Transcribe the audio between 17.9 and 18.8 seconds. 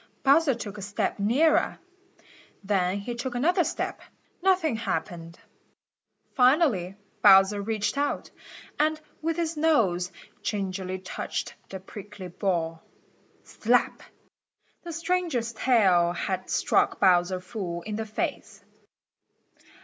the face.